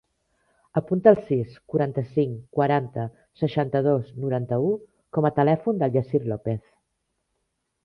[0.79, 3.05] Apunta el sis, quaranta-cinc, quaranta,
[3.43, 4.73] seixanta-dos, noranta-u
[5.19, 6.61] com a telèfon del Yassir Lopez.